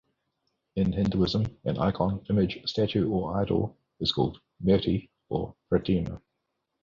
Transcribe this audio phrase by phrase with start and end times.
[0.77, 6.19] In Hinduism, an icon, image, statue or idol is called "Murti" or "Pratima".